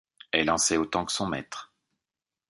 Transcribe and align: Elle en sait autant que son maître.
Elle 0.31 0.49
en 0.49 0.57
sait 0.57 0.77
autant 0.77 1.05
que 1.05 1.11
son 1.11 1.27
maître. 1.27 1.75